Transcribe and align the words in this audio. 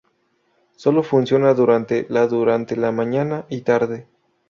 Solo 0.75 1.03
funciona 1.03 1.53
durante 1.53 2.07
la 2.09 2.25
durante 2.25 2.75
la 2.75 2.91
mañana 2.91 3.45
y 3.49 3.61
tarde. 3.61 4.07